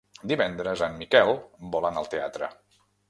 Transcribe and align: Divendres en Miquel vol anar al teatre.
Divendres 0.29 0.81
en 0.87 0.97
Miquel 1.01 1.29
vol 1.77 1.87
anar 1.91 2.03
al 2.05 2.11
teatre. 2.15 2.51